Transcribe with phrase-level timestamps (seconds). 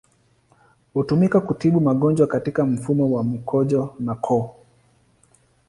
[0.93, 4.55] Hutumika kutibu magonjwa katika mfumo wa mkojo na koo.